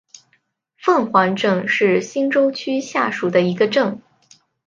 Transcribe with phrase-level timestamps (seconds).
[0.79, 4.01] 凤凰镇是新洲区下属的一个镇。